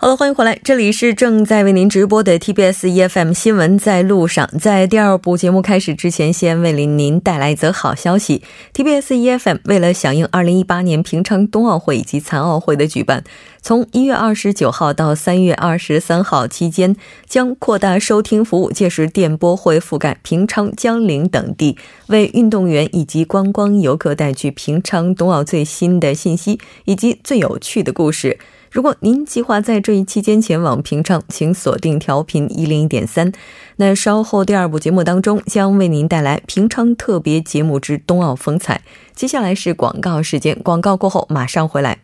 [0.00, 4.48] 好了，欢迎回来，这里是正在为您直播的 TBS EFM 新闻在路上。
[4.56, 13.24] 在第二部节目开始之前，先为您您带来一则好消息：TBS EFM 为了响应2018年平昌冬奥会以及残奥会的举办，
[13.60, 16.94] 从1月29号到3月23号期间，
[17.26, 28.38] 将扩大收听服务，届时电波会覆盖平昌、江陵等地，为运动员以及观光游客带去平昌冬奥最新的信息以及最有趣的故事。
[28.78, 33.32] 如果您计划在这一期间前往平昌，请锁定调频一零一点三。
[33.74, 38.82] 那稍后第二部节目当中将为您带来平昌特别节目之冬奥风采。
[39.16, 41.98] 接下来是广告时间，广告过后马上回来。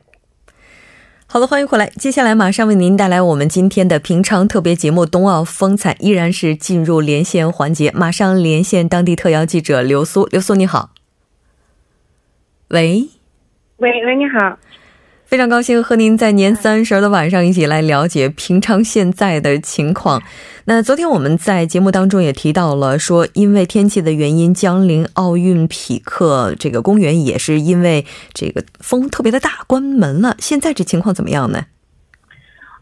[1.26, 1.86] 好的，欢迎回来。
[1.90, 7.92] 接下来马上为您带来我们今天的平昌特别节目冬奥风采，依然是进入连线环节。
[7.92, 10.90] 马上连线当地特邀记者刘苏，刘苏你好。
[12.70, 13.08] 喂，
[13.77, 14.58] 喂喂，你好。
[15.34, 20.22] 非常高兴和您在年三十的晚上一起来了解平昌现在的情况。
[20.66, 30.36] 那昨天我们在节目当中也提到了，说因为天气的原因，江陵奥运匹克这个公园也是因为这个风特别的大关门了。
[30.38, 31.62] 现在这情况怎么样呢？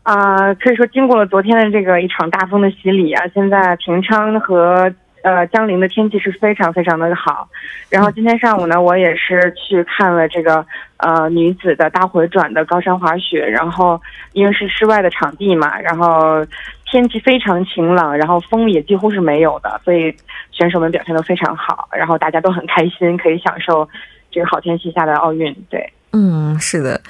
[0.03, 4.93] 啊，可以说经过了昨天的这个一场大风的洗礼啊，现在平昌和。
[5.23, 7.49] 呃，江陵的天气是非常非常的好，
[7.89, 10.65] 然后今天上午呢，我也是去看了这个
[10.97, 14.01] 呃女子的大回转的高山滑雪，然后
[14.33, 16.45] 因为是室外的场地嘛，然后
[16.91, 20.15] 天气非常晴朗，然后风也几乎是没有的，所以
[20.51, 23.89] 选手们表现都非常好，然后大家都很开心，可以享受
[24.31, 25.55] 这个好天气下的奥运。
[25.71, 27.01] 对，嗯，是的。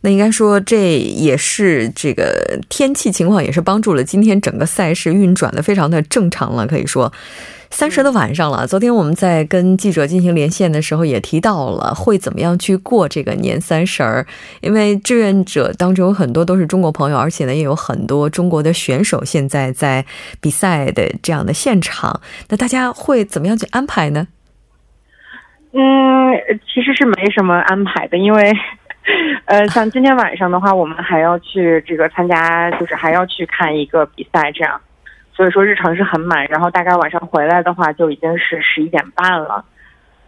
[0.00, 6.64] 那应该说，这也是这个天气情况，也是帮助了今天整个赛事运转的非常的正常了。
[6.68, 7.12] 可以说，
[7.70, 8.66] 三十的晚上了。
[8.66, 14.26] 昨天我们在跟记者进行连线的时候，也提到了会怎么样去过这个年三十儿。
[14.60, 20.04] 因为志愿者当中有很多都是中国朋友，而且呢，也有很多中国的选手现在在
[20.40, 22.20] 比赛的这样的现场。
[22.48, 24.26] 那大家会怎么样去安排呢？
[25.72, 25.80] 嗯，
[26.72, 28.52] 其实是没什么安排的，因为。
[29.46, 34.78] 呃， 像今天晚上的话，我们还要去这个参加，就是还要去看一个比赛，这样，
[35.38, 36.44] 所以说日程是很满。
[36.48, 39.64] 然后大概晚上回来的话，就已经是十一点半了。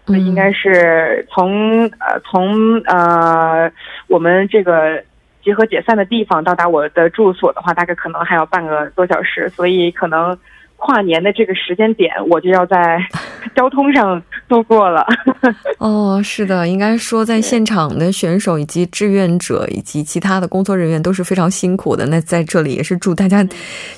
[0.06, 3.70] 那应该是从呃从呃
[4.06, 5.02] 我们这个
[5.42, 10.38] 集合解散的地方到达我的住所的话，大概可能还要半个多小时，所以可能。
[10.80, 12.98] 跨年的这个时间点，我就要在
[13.54, 15.06] 交通上度过了。
[15.78, 22.06] 哦，是的，应该说在现场的选手以及志愿者以及其他的工作人员都是非常辛苦的。
[22.06, 23.46] 那在这里也是祝大家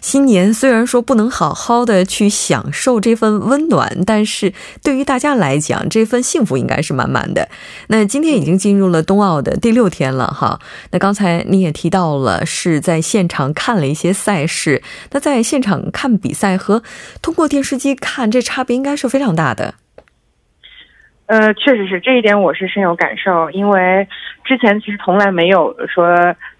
[0.00, 7.48] 新年，虽然说不能好好的去享受这份温暖，但是对于大家来讲，这份幸福应该是满满的。
[7.88, 10.58] 那今天已经进入了冬奥的第六天了，哈。
[10.90, 14.82] 那刚才你也提到了是在现场看了一些赛事，
[15.12, 16.82] 那在现场看比赛和和
[17.20, 19.74] 通过电视机看，这差别应该是非常大的。
[21.26, 23.50] 呃，确实是这一点，我是深有感受。
[23.50, 24.06] 因为
[24.44, 26.04] 之前其实从来没有说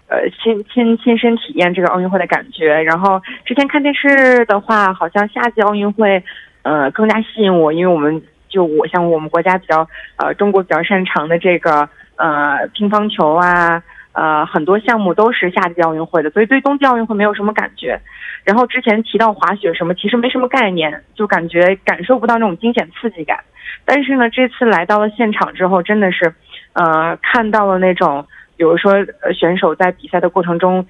[0.07, 2.81] 呃亲亲亲身体验这个奥运会的感觉。
[2.81, 6.23] 然后之前看电视的话，好像夏季奥运会
[6.63, 13.81] 呃更加吸引我，因为我们就我像我们国家比较呃中国比较擅长的这个呃乒乓球啊。
[14.13, 17.99] 呃，很多项目都是夏季奥运会的，所以对冬季奥运会没有什么感觉。
[18.43, 23.39] 然后之前提到滑雪什么，其实没什么概念，就感觉感受不到那种惊险刺激感。
[23.85, 26.33] 但是呢，这次来到了现场之后，真的是，
[26.73, 28.25] 呃，看到了那种，
[28.55, 30.85] 比如说呃选手在比赛的过程中。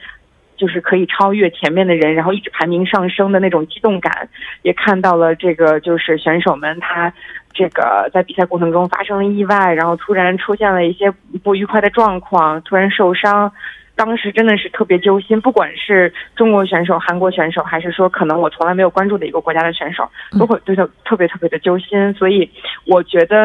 [0.57, 4.29] 就是可以超越前面的人，然后一直排名上升的那种激动感，
[4.61, 7.13] 也看到了这个就是选手们他
[7.53, 11.11] 这个在比赛过程中发生了意外，然后突然出现了一些
[11.43, 13.51] 不愉快的状况，突然受伤，
[13.95, 15.39] 当时真的是特别揪心。
[15.39, 22.13] 不管是中国选手、韩国选手，还是说可能我从来没有关注的一个国家的选手，都会对他特别特别的揪心。
[22.13, 22.49] 所以
[22.85, 23.35] 我觉得，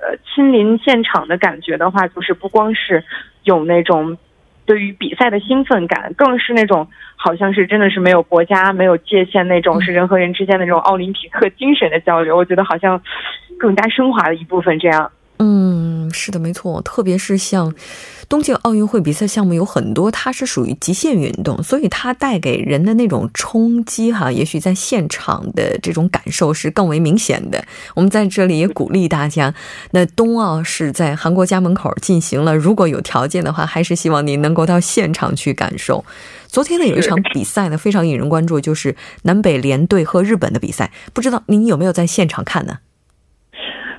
[0.00, 3.04] 呃，亲临现场的感觉的话，就是不光是
[3.44, 4.16] 有那种。
[4.64, 12.36] 对于比赛的兴奋感，更是那种好像是真的是没有国家、没有界限那种，是人和人之间的这种奥林匹克精神的交流。
[12.36, 13.02] 我觉得好像
[13.58, 14.78] 更加升华的一部分。
[14.78, 15.81] 这样，嗯。
[16.02, 17.72] 嗯，是的，没错，特别是像
[18.28, 27.64] 东京奥运会比赛项目有很多，它是属于极限运动，所以它带给人的那种冲击哈，也许在现场的这种感受是更为明显的。
[27.94, 29.54] 我们在这里也鼓励大家，
[29.92, 36.04] 那冬奥是在韩国家门口进行了，如果有条件的话，还是希望您能够到现场去感受。
[36.48, 42.78] 昨天呢，有一场 比赛呢，非常引人关注，就是南北联队和日本的比赛，不知道您有没有在现场看呢？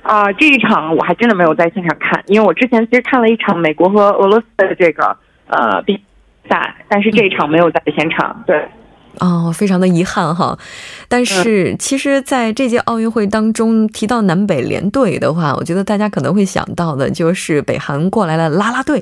[0.04, 5.16] 啊，这一场我还真的没有在现场看，因为我之前其实看了一场美国和俄罗斯的这个
[5.48, 6.00] 呃比
[6.48, 8.44] 赛，但是这一场没有在现场。
[8.46, 8.68] 对。
[9.20, 10.58] 哦，非常的遗憾哈，
[11.08, 18.98] 但是其实，在这届奥运会当中提到南北联队的话，我觉得大家可能会想到的就是北韩过来了拉拉队。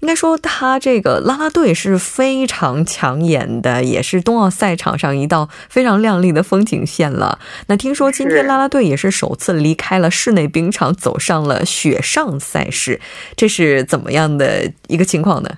[0.00, 7.38] 应该说，他这个拉拉队是非常抢眼的，也是冬奥赛场上一道非常亮丽的风景线了。
[7.68, 13.00] 那听说今天拉拉队也是首次离开了室内冰场，走上了雪上赛事，
[13.36, 15.50] 这是怎么样的一个情况呢？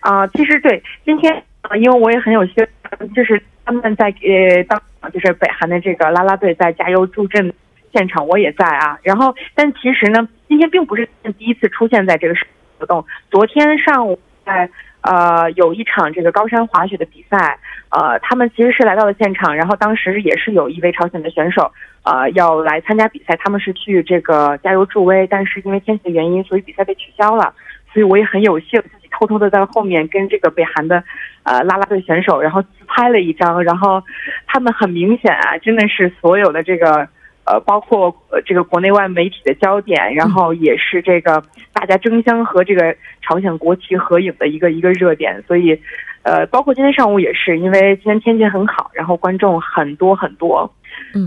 [0.00, 1.44] 啊，其实对今天。
[1.62, 2.66] 啊，因为我也很有幸，
[3.14, 4.80] 就是他们在呃当
[5.12, 7.52] 就是北韩的这个啦啦队在加油助阵
[7.92, 8.98] 现场，我也在啊。
[9.02, 11.08] 然后，但其实呢，今天并不是
[11.38, 12.34] 第一次出现在这个
[12.78, 13.04] 活动。
[13.30, 14.68] 昨天上午在
[15.02, 17.58] 呃有一场这个高山滑雪的比赛，
[17.90, 27.54] 呃，他们其实是来到了现场，然后当时也是有一位朝鲜的选手呃要来参加比赛，他们是去这个加油助威，但是因为天气的原因，所以比赛被取消了。
[27.90, 31.02] 所以我也很有幸自己偷偷的在后面跟这个北韩的。
[31.44, 34.02] 呃，啦啦队选手，然后自拍了一张，然后
[34.46, 37.08] 他们很明显啊，真的是所有的这个
[37.44, 41.42] 呃，包括这个国内外媒体的焦点，然后也是这个
[41.72, 45.42] 大家争相和这个朝鲜国旗合影的一个一个热点。
[45.48, 45.80] 所以，
[46.22, 50.70] 呃，包括今天上午也是，因为今天天气很好，然后观众很多很多，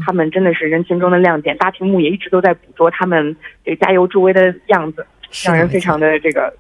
[0.06, 3.36] 他们真的是人群中的亮点，大屏幕也一直都在捕捉他们
[3.66, 5.04] 这加油助威的样子，
[5.44, 6.54] 让人非常的这个。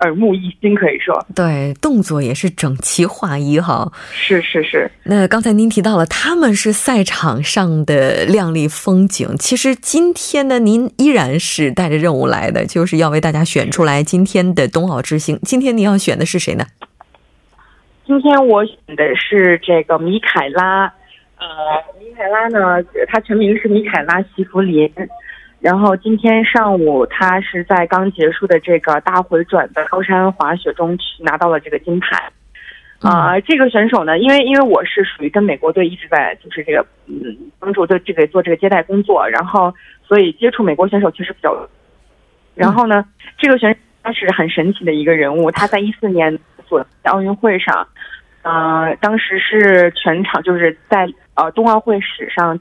[0.00, 3.90] 耳目一新，可以说对，动作也是整齐划一哈。
[4.12, 4.90] 是是是。
[5.04, 15.38] 那刚才您提到了他们是赛场上的亮丽风景，其实今天呢，您依然是带着任务来的，就是要为大家选出来今天的冬奥之星。
[15.42, 16.64] 今天您要选的是谁呢？
[18.06, 20.84] 今天我选的是这个米凯拉，
[21.36, 21.46] 呃，
[21.98, 24.90] 米凯拉呢，她全名是米凯拉·席弗林。
[25.60, 32.30] 然后今天上午，他是在刚结束的这个大回转的高山滑雪中去拿到了这个金牌。
[33.00, 39.74] 啊，这个选手呢，因为因为我是属于跟美国队一直在就是这个嗯帮助的这个做这个接待工作，然后
[40.06, 41.68] 所以接触美国选手确实比较。
[42.54, 43.04] 然后呢，
[43.36, 46.38] 这个选手他是很神奇的一个人物，他在一四年
[46.68, 47.86] 所奥运会上，
[48.42, 52.58] 呃，当时是全场就是在呃冬奥会史上。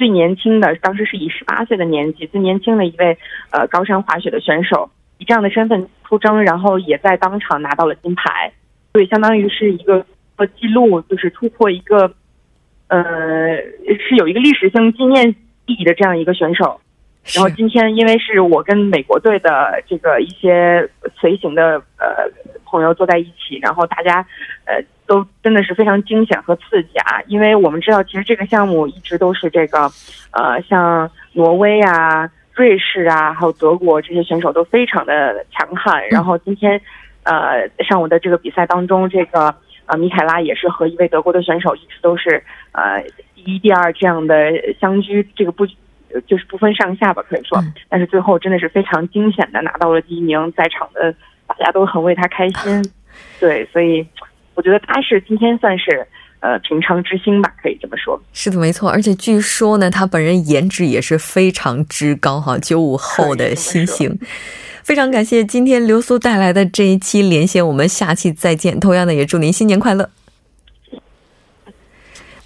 [0.00, 3.18] 最年轻的，当时是以十八岁的年纪，最年轻的一位
[3.50, 8.50] 呃高山滑雪的选手，以这样的身份出征，然后也在当场拿到了金牌，
[8.94, 10.06] 所以相当于是一个
[10.36, 12.14] 呃记录，就是突破一个
[12.88, 12.98] 呃
[14.08, 15.28] 是有一个历史性纪念
[15.66, 16.80] 意义的这样一个选手。
[17.34, 20.88] 然后今天因为是我跟美国队的这个一些
[21.20, 22.26] 随行的呃
[22.64, 24.26] 朋友坐在一起，然后大家
[24.64, 24.82] 呃。
[25.10, 27.20] 都真的是非常惊险和刺激啊！
[27.26, 29.90] 因为我们知道，其实这个项目一直都是这个，
[30.30, 36.08] 呃，像挪威啊、瑞士啊，还有德国这些选手都非常的强悍。
[36.10, 36.80] 然后今天，
[37.24, 39.52] 呃，上午的这个比赛当中，这个
[39.86, 42.40] 呃米凯拉也是和一位德国的选手一直都是
[42.70, 43.02] 呃
[43.34, 45.66] 第一、第二这样的相居，这个不
[46.28, 47.58] 就是不分上下吧，可以说。
[47.88, 51.12] 但是最后真的是非常惊险的拿到了第一名，在场的
[51.48, 52.80] 大家都很为他开心。
[53.40, 54.06] 对，所以。
[54.60, 56.06] 我觉得他是今天算是
[56.40, 58.22] 呃平常之星吧，可以这么说。
[58.34, 58.90] 是的，没错。
[58.90, 64.18] 而且据说呢，他本人颜值也是非常之高哈，九五后的新星。
[64.84, 68.78] 非常感谢今天刘苏带来的这一期连线，我们下期再见。
[68.78, 70.10] 同样的，也祝您新年快乐。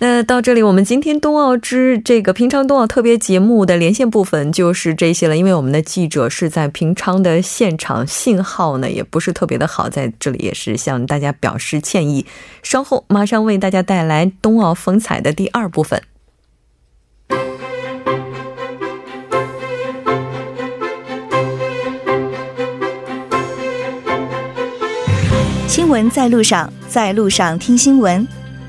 [0.00, 5.36] 那到这里，我们今天冬奥之这个平昌冬奥特别节目的连线部分就是这些了。
[5.36, 12.26] 因为我们的记者是在平昌的现场，信号呢也不是特别的好，在这里也是向大家表示歉意。
[12.62, 16.02] 稍后马上为大家带来冬奥风采的第二部分。
[25.66, 28.43] 新闻在路上，在路上听新闻。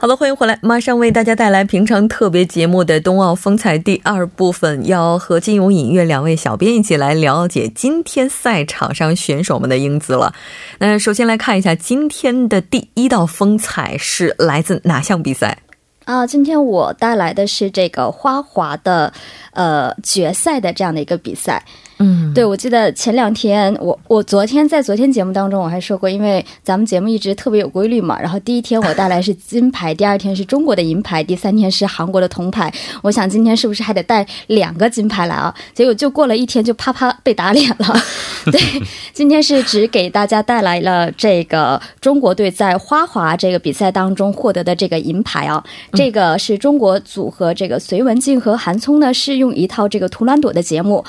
[0.00, 10.32] 好的，欢迎回来，马上为大家带来平常特别节目的冬奥风采第二部分，要和金勇、尹月两位小编一起来了解今天赛场上选手们的英姿了。
[10.78, 15.58] 那首先来看一下今天的第一道风采是来自哪项比赛？
[16.04, 19.12] 啊，今天我带来的是这个花滑的，
[19.50, 21.64] 呃，决赛的这样的一个比赛。
[22.00, 28.20] 嗯，对，我记得前两天，我我昨天在昨天节目当中我还说过，因为咱们节目一直特别有规律嘛。
[28.20, 32.72] 然后第一天我带来是金牌，第二天是中国的银牌，第三天是韩国的铜牌。
[33.02, 35.52] 我想今天是不是还得带两个金牌来啊？
[35.74, 37.96] 结果就过了一天就啪啪被打脸了。
[38.52, 38.60] 对，
[39.12, 45.62] 今天是只给大家带来了这个中国队在花滑这个比赛当中获得的这个银牌啊。
[45.94, 51.04] 这个是中国组合这个隋文静和韩聪呢，是用一套这个图兰朵的节目。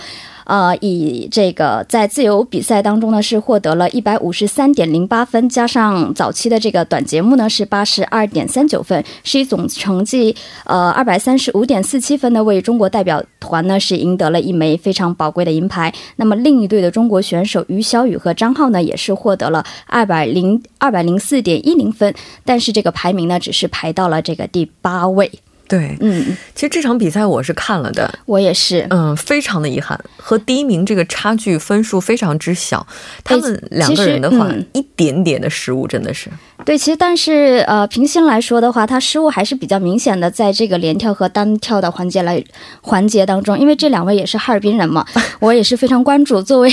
[0.50, 15.94] 呃，以这个在自由比赛当中呢，是获得了一百五十三点零八分，加上早期的这个短节目呢是八十二点三九分，是以总成绩呃二百三十五点四七分呢，为中国代表团呢是赢得了一枚非常宝贵的银牌。
[16.16, 22.12] 那么另一队的中国选手于小雨和张浩呢，也是获得了二百零二百零四点一零分，
[22.44, 25.32] 但是这个排名呢，只是排到了这个第八位。
[25.70, 32.86] 对，嗯，其实这场比赛我是看了的，我也是，嗯，非常的遗憾，和第一名这个差距分数非常之小，
[33.24, 36.30] 他们两个人的话，嗯、一点点的失误真的是。
[36.66, 42.44] 对，其实但是呃，平心来说的话，他失误还是比较明显的，在这个连跳和单跳的环节来
[42.82, 45.04] 环节当中，因为这两位也是哈尔滨人嘛，
[45.40, 46.42] 我也是非常关注。
[46.42, 46.72] 作为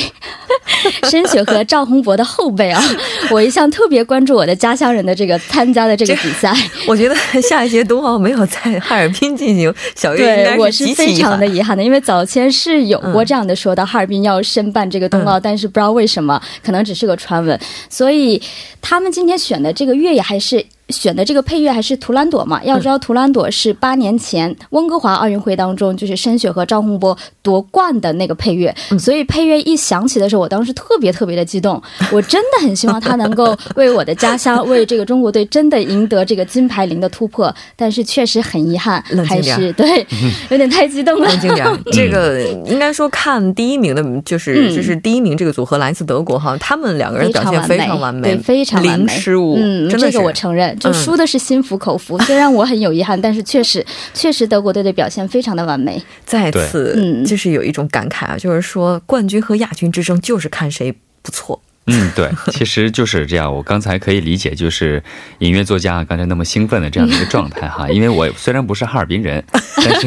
[1.09, 2.83] 申雪和赵宏博的后辈啊，
[3.31, 6.52] 我一向特别关注我的家乡人的这个参加的这个比赛。
[6.87, 18.40] 我觉得下一届冬奥没有在哈尔滨进行，小月对我是非常的遗憾的，因为早前是有过这样的说到哈尔滨要申办这个冬奥，嗯、但是不知道为什么，可能只是个传闻，所以
[18.83, 20.66] 他们今天选的这个越野还是。
[20.90, 22.62] 选的这个配乐还是图兰朵嘛？
[22.62, 31.80] 要知道图兰朵是八年前温哥华奥运会当中，就是申雪和赵洪波夺冠的那个配乐，嗯、所以配乐一响起的时候，我当时特别特别的激动。
[32.10, 37.54] 我真的很希望他能够为我的家乡，为这个中国队真的赢得这个金牌零的突破。
[37.76, 40.04] 但是确实很遗憾，还是对
[40.50, 41.28] 有点太激动了。
[41.28, 50.76] 冷静点， 这个应该说看第一名的，就是、嗯、就是第一名这个组合来自德国哈，他们两个人表现非常完美，对，非常零失误，嗯，这个我承认。
[50.80, 53.84] 就输的是心服口服，虽然我很有遗憾，但是确实，
[54.14, 56.02] 确实德国队的表现非常的完美。
[56.24, 61.61] 再次，嗯，是有一种感慨啊，就是说冠军和亚军之争，就是看谁不错。
[61.87, 63.55] 嗯，对，其实就是这样。
[63.55, 65.02] 我刚才可以理解，就是
[65.38, 67.88] 音乐作家刚才那么兴奋的这样的一个状态哈。
[67.90, 70.07] 因为我虽然不是哈尔滨人， 但是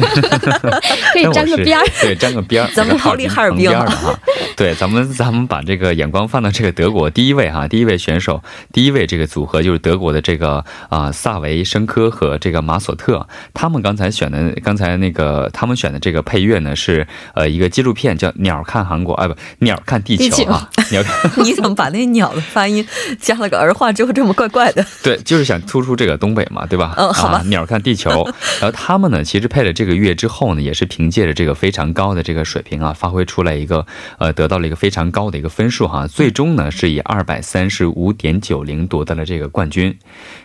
[1.12, 4.18] 可以沾个边儿，对，沾个边儿， 咱们逃离哈尔滨的哈。
[4.56, 8.42] 对，咱们咱们把这个眼光放到这个德国第一位哈，第一位选手，
[8.74, 10.56] 第一位这个组合就是德国的这个
[10.90, 22.86] 啊、呃、萨维申科和这个马索特，他们刚才选的，刚才那个他们选的这个配乐呢是呃一个纪录片叫《鸟看韩国》，哎不，鸟看地球啊，鸟看你怎么把那鸟的发音
[23.18, 24.84] 加了个儿化之后这么怪怪的？
[25.02, 26.94] 对，就是想突出这个东北嘛，对吧？
[26.96, 27.38] 嗯，好吧。
[27.38, 28.10] 啊、鸟看地球，
[28.60, 33.86] 然后他们呢，其实配了这个乐之后呢，也是凭借着这个非常高的这个水平啊，发挥出来一个
[34.18, 36.06] 呃，得到了一个非常高的一个分数哈。
[36.06, 39.98] 最终呢，是以二百三十五点九零夺得了这个冠军。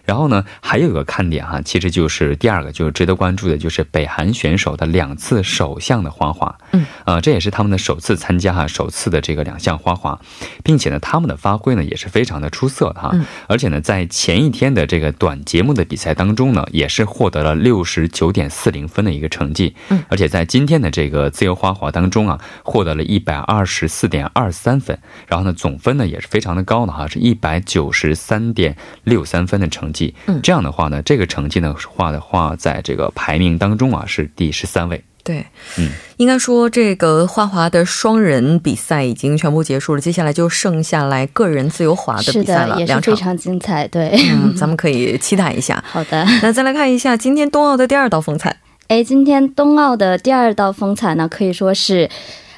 [0.05, 10.19] 然后呢，还有一个看点哈，其实就是第二个就是值得关注的，就是北韩选手的两次首项的花滑，嗯，呃，这也是他们的首次参加哈，首次的这个两项花滑，
[10.63, 30.13] 并且呢，他们的发挥呢也是非常的出色的哈，嗯、而且呢，在前一天的这个短节目的比赛当中呢，也是获得了六十九点四零分的一个成绩，嗯，而且在今天的这个自由花滑当中啊，获得了一百二十四点二三分，然后呢，总分呢也是非常的高的哈，是一百九十三点六三分的成绩。
[30.27, 35.03] 嗯，这样的话呢，这个成绩呢话的话，在这个排名当中啊是第十三位。
[35.25, 35.43] 对，
[35.79, 43.87] 嗯，应该说这个花滑的双人比赛已经全部结束了，接下来就剩下来个人自由滑的比赛了，两场非常精彩。
[43.87, 45.83] 对，嗯， 咱们可以期待一下。
[45.87, 48.55] 好的，那再来看一下今天冬奥的第二道风采。
[48.87, 52.07] 哎，今天冬奥的第二道风采呢，可以说是，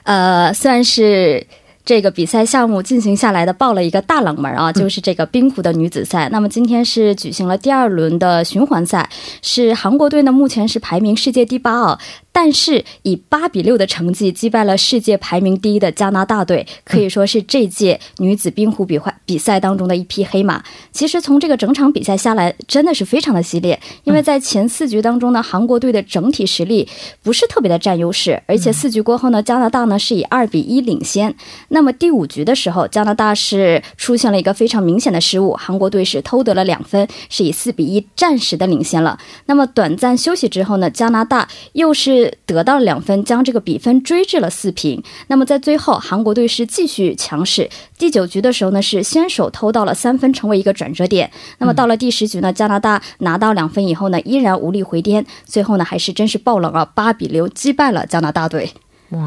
[0.04, 1.48] 呃，算是。
[1.88, 6.28] 这个比赛项目进行下来的爆了一个大冷门啊，就是这个冰壶的女子赛。
[6.34, 9.10] 那么今天是举行了第二轮的循环赛，
[9.42, 11.98] 是韩国队呢目前是排名世界第八啊，
[12.39, 20.63] 但是以八比六的成绩击败了世界排名第一的加拿大队，可以说是这届女子冰壶比赛比赛当中的一匹黑马。
[20.91, 26.88] 其实从这个整场比赛下来，真的是非常的激烈，因为在前四局当中呢，韩国队的整体实力
[27.24, 31.34] 不是特别的占优势，而且四局过后呢，加拿大呢是以二比一领先。
[31.70, 39.17] 那么第五局的时候，加拿大是出现了一个非常明显的失误，韩国队是偷得了两分，是以四比一暂时的领先了。
[39.48, 45.04] 那么短暂休息之后呢，加拿大又是得到了两分，将这个比分追至了四平。
[45.28, 47.70] 那么在最后，韩国队是继续强势。
[47.98, 51.32] 第九局的时候呢，是先手偷到了三分，成为一个转折点。
[51.58, 58.72] 那么到了第十局呢，加拿大拿到两分以后呢，依然无力回天，最后呢还是真是爆冷啊，八比六击败了加拿大队。
[59.10, 59.20] 哇，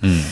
[0.00, 0.24] 嗯。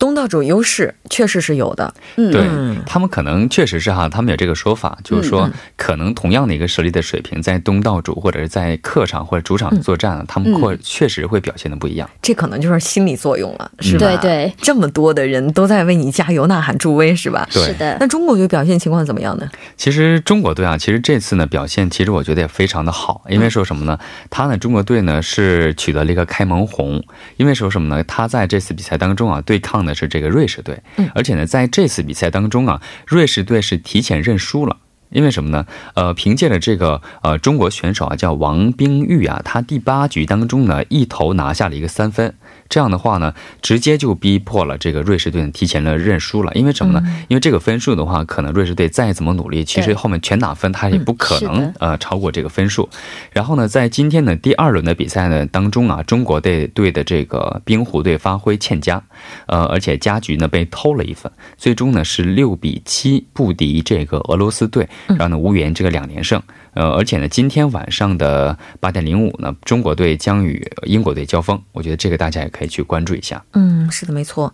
[0.00, 2.42] 东道主优势确实是有的，嗯，对
[2.86, 12.08] 他们可能确实是哈，他们有这个说法，就是说可能同样的一个实力的水平，在东道主或者是在客场或者主场作战，他们或确实会表现的不一样。
[12.22, 14.06] 这可能就是心理作用了，是吧？
[14.06, 17.46] 对对，这么多的人都在为你加油呐喊助威，是吧？
[17.52, 17.98] 对是的。
[18.00, 19.46] 那中国队表现情况怎么样呢？
[19.76, 23.98] 其实中国队啊，其实这次呢表现，其实我觉得也非常的好，因为说什么呢？
[24.30, 27.04] 他呢，中国队呢是取得了一个开门红，
[27.36, 28.02] 因为说什么呢？
[28.04, 30.82] 他在这次比赛当中啊，对抗的是这个瑞士队。
[30.96, 34.76] 嗯，而且呢，在这次比赛当中啊，瑞士队是提前认输了，
[35.10, 35.66] 因为什么呢？
[35.94, 42.34] 呃，凭借着这个呃中国选手啊，叫王冰玉啊，他第八局当中呢，一头拿下了一个三分。
[42.70, 46.50] 这样的话呢，直接就逼迫了这个瑞士队提前的认输了。
[46.54, 47.06] 因为什么呢？
[47.28, 52.88] 因为这个分数的话，可能瑞士队再怎么努力，其实后面全打分，他也不可能呃超过这个分数。
[53.32, 59.02] 然后呢，在今天的第二轮的比赛呢当中啊，中国队队的这个冰壶队发挥欠佳，
[59.46, 66.40] 呃，而且加局呢被偷了一分，最终呢是六比七不敌这个俄罗斯队，然后呢无缘这个两连胜。
[66.74, 71.60] 呃，而且呢，今天晚上的八点零五呢，中国队将与英国队交锋。
[71.72, 73.42] 我觉得这个大家也可以去关注一下。
[73.54, 74.52] 嗯，是的，没错。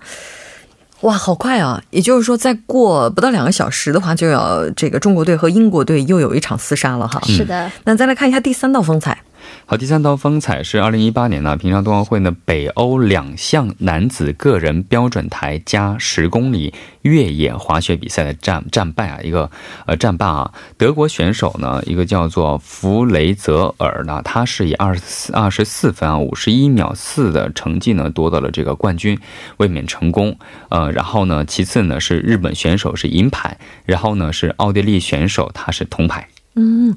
[1.02, 1.82] 哇，好快啊！
[1.90, 7.20] 也就是说，再过不到两个小时的话，就要这个中国队和英国队又有一场厮杀了哈。
[7.26, 7.70] 是的。
[7.84, 9.18] 那再来看一下第三道风采。
[9.66, 16.72] 好，第三道风采是二零一八年呢平昌冬奥会呢北欧两项男子个人标准台加十公里
[17.02, 19.50] 越野滑雪比赛的战战败啊，一个
[19.86, 29.18] 呃战罢啊，德国选手呢一个叫做弗雷泽尔呢，他是以二十四二十四分啊五十一秒四的成绩呢夺得了这个冠军，
[29.56, 30.38] 卫冕成功。
[30.68, 36.28] 呃，然后呢，其次呢是日本选手是银牌，然后呢是奥地利选手他是铜牌。
[36.54, 36.96] 嗯。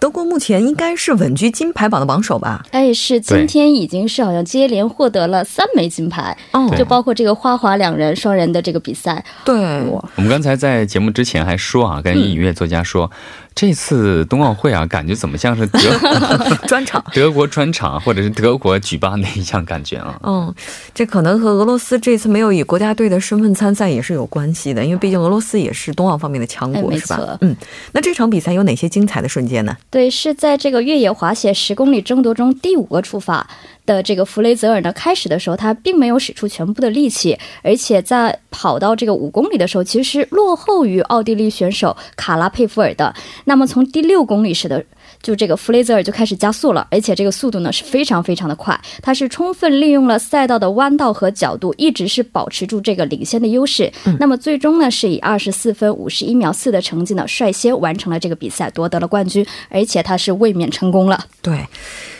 [0.00, 2.64] 德国目前应该是稳居金牌榜的榜首吧？
[2.70, 9.24] 哎，是今天已经是好像接连获得了三枚金牌，哦，就包括这个花滑两人双人的这个比赛。
[9.44, 13.10] 对，我们刚才在节目之前还说啊，跟音乐作家说。
[13.54, 15.80] 这次冬奥会啊，感觉怎么像是德
[16.68, 20.16] 专场、 德国专场，或者是德国举办的一样感觉啊？
[20.22, 20.54] 嗯，
[20.94, 27.36] 这可能和俄罗斯这次没有以国家队的身份参赛也是有关系的，因为毕竟俄罗斯也是冬奥方面的强国，是吧？
[27.40, 27.56] 嗯，
[27.90, 29.76] 那这场比赛有哪些精彩的瞬间呢？
[29.90, 33.48] 对，是在这个越野滑雪十公里争夺中第五个出发。
[33.86, 43.14] 的这个弗雷泽尔呢，开始的时候他并没有使出全部的力气，而且在跑到这个五公里的时候，其实是落后于奥地利选手卡拉佩夫尔的。
[43.46, 44.84] 那么从第六公里时的，
[45.22, 53.92] 就这个弗雷泽尔就开始加速了，而且这个速度呢是非常非常的快，他是充分利用了赛道的弯道和角度，一直是保持住这个领先的优势。
[54.18, 61.24] 那么最终呢是以二十四分五十一秒四的成绩呢率先完成了这个比赛，夺得了冠军，而且他是卫冕成功了。
[61.42, 61.66] 对。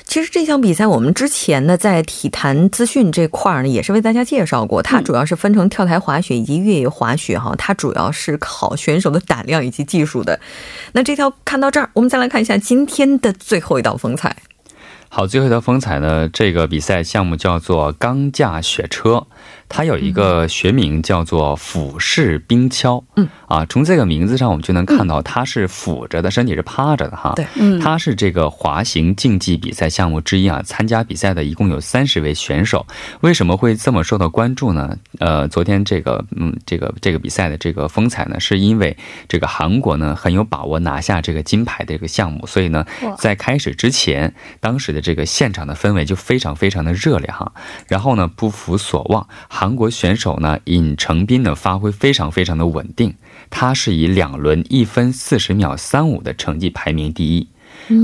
[0.09, 4.83] 其实这项比赛我们之前呢，在体坛资讯这块儿呢，也是为大家介绍过。
[4.83, 10.41] 它主要是分成跳台滑雪以及越野滑雪哈，它主要是考选手的胆量以及技术的。
[10.93, 14.35] 那这条看到这儿，我们再来看一下今天的最后一道风采。
[15.11, 19.27] 好，最后一道风采呢，这个比赛项目叫做钢架雪车。
[19.69, 27.33] 它有一个学名叫做俯视冰橇，嗯啊，从这个名字上我们就能看到它是俯着的，身体是趴着的哈。
[27.37, 30.63] 对，嗯，它是这个滑行竞技比赛项目之一啊。
[30.65, 32.87] 参加比赛的一共有三十位选手，
[33.21, 34.97] 为什么会这么受到关注呢？
[35.19, 38.97] 呃，昨天这个嗯，这个这个比赛的这个风采呢，是因为
[39.29, 42.87] 这个韩国呢很有把握拿下这个金牌的这个项目，所以呢，
[43.19, 47.53] 在开始之前，当时的这个现场的氛围就非常非常的热烈哈。
[47.87, 49.28] 然后呢，不负所望。
[49.49, 53.15] 韩国选手呢，尹成斌的发挥非常非常的稳定，
[53.51, 57.49] 他是以两轮一分四十秒三五的成绩排名第一。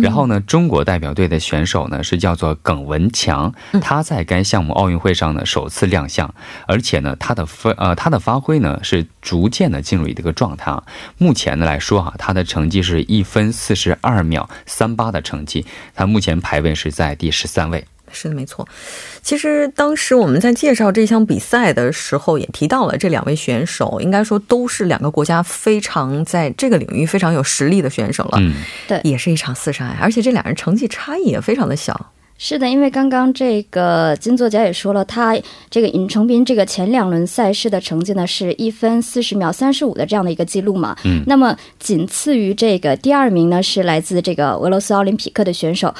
[0.00, 6.32] 然后呢，中国代表队的选手呢是叫做耿文强，他在该项目奥运会上呢首次亮相，
[6.66, 10.84] 而且呢他的分呃他的发挥呢是逐渐的进入一个状态啊。
[11.18, 17.84] 目前呢来说啊，他的成绩是一分四十二秒三八的成绩，他目前排位是在第十三位。
[18.14, 18.66] 是的，没错。
[19.20, 28.38] 其实当时我们在介绍这项比赛的时候，也提到了这两位选手，应该说都是两个国家非常在这个领域非常有实力的选手了。
[28.40, 28.54] 嗯，
[28.88, 32.12] 对也是一场厮杀，而且这两人成绩差异也非常的小。
[32.36, 35.36] 是的，因为刚刚这个金作家也说了，他
[35.70, 40.96] 这个尹成斌这个前两轮赛事的成绩呢是一分四十秒三十五的这样的一个记录嘛。
[41.04, 45.94] 嗯那么仅次于这个第二名呢是来自这个俄罗斯奥林匹克的选手。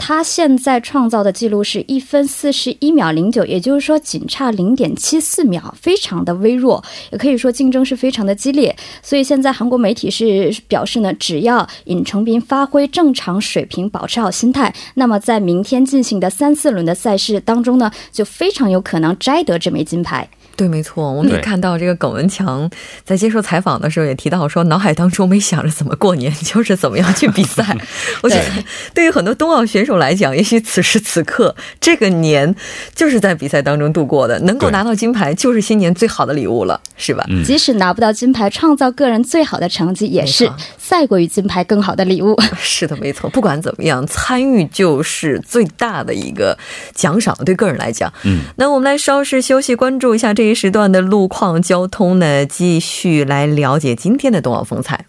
[0.00, 6.82] 他现在创造的记录是一分四十一秒零九，也就是说仅差零点七四秒，非常的微弱，
[7.12, 8.74] 也可以说竞争是非常的激烈。
[9.02, 20.28] 所以现在韩国媒体是表示呢，只要尹成斌发挥正常水平，保持好心态，那么在明天进行的三四轮的赛事当中呢，就非常有可能摘得这枚金牌。
[20.56, 22.68] 对，没错，我们也看到这个耿文强
[23.02, 27.74] 在接受采访的时候也提到说，脑海当中没想着怎么过年，就是怎么样去比赛。
[28.22, 28.44] 我觉得
[28.92, 32.54] 对于很多冬奥选手来讲，也许此时此刻这个年
[32.94, 37.24] 就是在比赛当中度过的，能够拿到金牌就是新年最好的礼物了，是吧？
[37.28, 42.36] 嗯即使拿不到金牌，创造个人最好的成绩，也是赛过于金牌更好的礼物。
[42.60, 43.28] 是的，没错。
[43.30, 46.56] 不管怎么样，参与就是最大的一个
[46.94, 48.12] 奖赏，对个人来讲。
[48.24, 55.06] 嗯，那我们来稍事休息，关注一下这一时段的路况、交通呢，继续来了解今天的冬奥风采。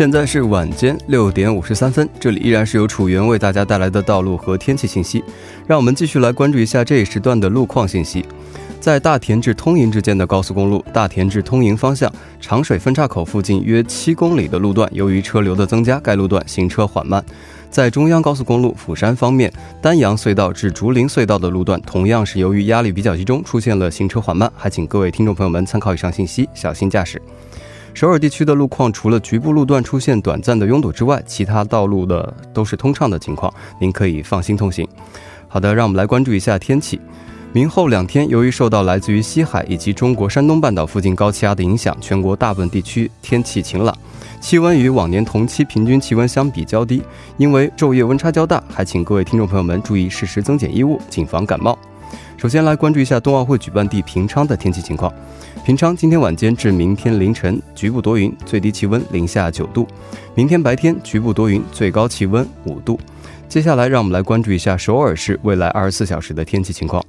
[0.00, 5.22] 现在是晚间六点五十三分，这里依然是由楚源为大家带来的道路和天气信息。
[5.66, 8.24] 让我们继续来关注一下这一时段的路况信息。
[8.80, 12.10] 在大田至通营之间的高速公路大田至通营方向
[12.40, 17.22] 长水分岔口附近约七公里的路段，由于车流的增加，该路段行车缓慢。
[17.70, 27.20] 在中央高速公路釜山方面，丹阳隧道至竹林隧道的路段同样是由于压力比较集中，出现了行车缓慢，还请各位听众朋友们参考以上信息，小心驾驶。
[27.92, 34.86] 首尔地区的路况，除了局部路段出现短暂的拥堵之外，其他道路的都是通畅的情况，您可以放心通行。
[35.48, 37.00] 好的，让我们来关注一下天气。
[37.52, 43.94] 明后两天，由于受到来自于西海以及中国山东半岛附近高气压的影响，全国大部分地区天气晴朗，
[44.40, 47.02] 气温与往年同期平均气温相比较低。
[47.36, 51.76] 因为昼夜温差较大，还请各位听众朋友们注意适时增减衣物，谨防感冒。
[52.36, 55.12] 首先来关注一下冬奥会举办地平昌的天气情况。
[55.64, 59.86] 平昌今天晚间至明天凌晨局部多云，最低气温零下九度；
[60.34, 62.98] 明天白天局部多云，最高气温五度。
[63.48, 67.04] 接下来让我们来关注一下首尔市未来二十四小时的天气情况。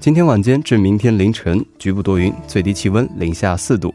[0.00, 3.90] 今天晚间至明天凌晨局部多云，最低气温零下四度；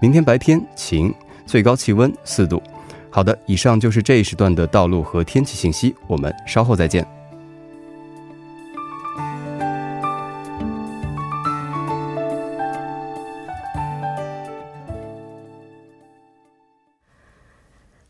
[0.00, 1.12] 明天白天晴，
[1.44, 2.62] 最高气温四度。
[3.10, 7.19] 好的，以上就是这一时段的道路和天气信息，我们稍后再见。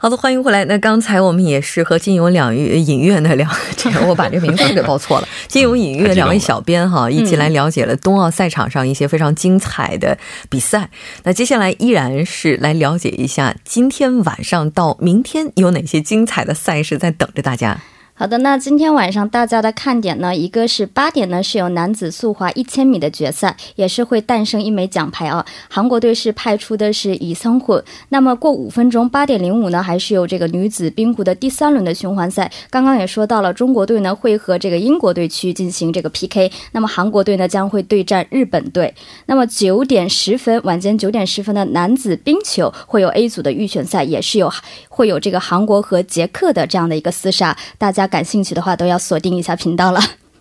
[0.03, 0.65] 好的，欢迎回来。
[0.65, 5.29] 那刚才我们也是和金勇两月影月呢聊，这个我把这名字给报错了。
[5.47, 10.17] 金勇影月两位小编哈，一起来了解了冬奥赛场上一些非常精彩的
[10.49, 10.89] 比赛。
[11.25, 17.79] 那接下来依然是来了解一下今天晚上到明天有哪些精彩的赛事在等着大家。
[18.21, 25.43] 好的，那今天晚上大家的看点呢，一个是八点呢是有男子速滑一千米的决赛，也是会诞生一枚奖牌啊。
[25.71, 27.83] 韩国队是派出的是李성 훈。
[28.11, 32.53] 那么过五分钟八点零五呢，还是有这个女子冰壶的第三轮的循环赛。
[32.69, 38.95] 刚刚也说到了，中国队呢会和这个英国队去进行这个 PK，那么韩国队呢将会对战日本队。
[39.25, 44.53] 那么九点十分，晚间九点十分的男子冰球会有 A 组的预选赛，也是有
[45.01, 50.01] 会有这个韩国和捷克的这样的一个厮杀，大家感兴趣的话都要锁定一下频道了。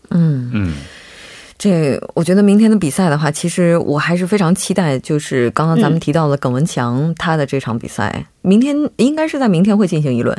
[0.09, 0.51] 嗯。
[0.53, 0.73] 嗯，
[1.57, 10.37] 这我觉得明天的比赛的话，其实我还是非常期待，就是刚刚咱们提到的耿文强他的这场比赛，明天应该是在明天会进行一轮。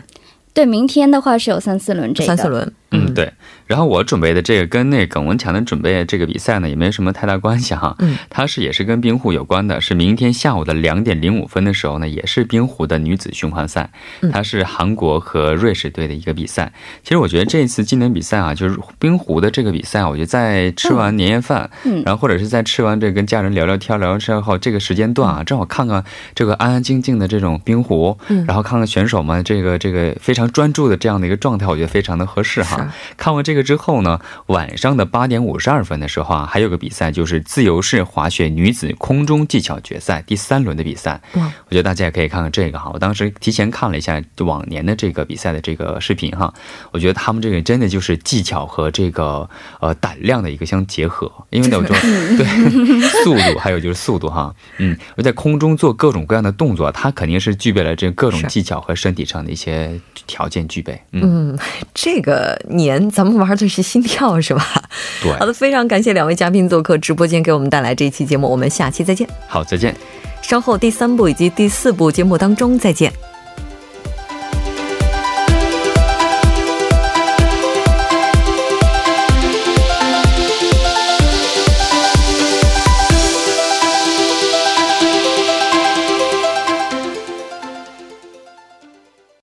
[0.52, 2.26] 对，明天的话是有三四轮这个。
[2.26, 2.70] 三四轮。
[2.90, 3.32] 嗯，对。
[3.66, 7.94] 然后我准备的这个跟那耿文强的准备这个比赛呢，也没什么太大关系哈。
[8.00, 13.88] 嗯，它是也是跟冰壶有关的，是明天下午的两点零五分的时候呢，也是冰壶的女子循环赛，
[14.22, 16.72] 嗯它是韩国和瑞士队的一个比赛。
[17.04, 32.79] 其实我觉得这次今年比赛啊，就是冰壶的这个比赛，我觉得在吃完年夜饭，嗯然后或者是在吃完这跟家人聊聊天、聊聊天后这个时间段啊，正好看看这个安安静静的这种冰壶，嗯然后看看选手们这个这个非常专注的这样的一个状态，我觉得非常的合适哈。
[32.86, 32.94] 哈。
[33.16, 41.20] 看完这个之后呢，晚上的八点五十二分的时候啊，还有个比赛就是自由式滑雪女子空中技巧决赛第三轮的比赛。
[41.34, 42.90] 哇，我觉得大家也可以看看这个哈。
[42.92, 46.52] 我当时提前看了一下往年的这个比赛的这个视频哈，
[46.90, 49.48] 我觉得他们这个真的就是技巧和这个
[49.80, 51.86] 呃胆量的一个相结合，因为那种
[52.36, 61.00] 对速度还有就是速度哈，嗯，我在空中做各种各样的动作，它肯定是具备了这各种技巧和身体上的一些条件具备。
[61.12, 61.58] 嗯，
[61.94, 64.64] 这个年咱们玩的是心跳是吧？
[65.22, 65.32] 对。
[65.38, 69.28] 好的，非常感谢两位嘉宾做客直播间，给我们带来这一期节目，我们下期再见。
[69.46, 69.94] 好，再见。
[70.42, 73.12] 稍后第三部以及第四部节目当中再见。